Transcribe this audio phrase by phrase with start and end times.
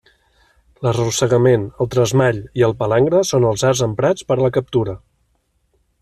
[0.85, 4.97] L'arrossegament, el tresmall i el palangre són els arts emprats per a la captura.